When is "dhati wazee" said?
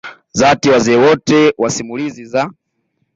0.35-0.97